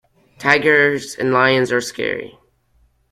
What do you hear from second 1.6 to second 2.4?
are scary.